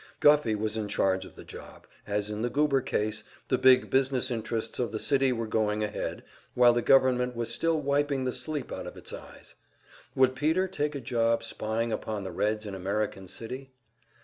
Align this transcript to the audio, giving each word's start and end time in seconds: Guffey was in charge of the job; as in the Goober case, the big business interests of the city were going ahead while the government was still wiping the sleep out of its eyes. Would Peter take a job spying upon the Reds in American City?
Guffey 0.19 0.55
was 0.55 0.75
in 0.77 0.87
charge 0.87 1.25
of 1.25 1.35
the 1.35 1.43
job; 1.43 1.85
as 2.07 2.31
in 2.31 2.41
the 2.41 2.49
Goober 2.49 2.81
case, 2.81 3.23
the 3.49 3.59
big 3.59 3.91
business 3.91 4.31
interests 4.31 4.79
of 4.79 4.91
the 4.91 4.97
city 4.97 5.31
were 5.31 5.45
going 5.45 5.83
ahead 5.83 6.23
while 6.55 6.73
the 6.73 6.81
government 6.81 7.35
was 7.35 7.53
still 7.53 7.79
wiping 7.79 8.25
the 8.25 8.31
sleep 8.31 8.71
out 8.71 8.87
of 8.87 8.97
its 8.97 9.13
eyes. 9.13 9.53
Would 10.15 10.35
Peter 10.35 10.67
take 10.67 10.95
a 10.95 11.01
job 11.01 11.43
spying 11.43 11.91
upon 11.93 12.23
the 12.23 12.31
Reds 12.31 12.65
in 12.65 12.73
American 12.73 13.27
City? 13.27 13.73